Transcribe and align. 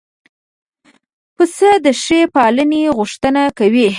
پسه 1.35 1.69
د 1.85 1.87
ښې 2.03 2.19
پالنې 2.35 2.83
غوښتنه 2.97 3.41
کوي. 3.59 3.89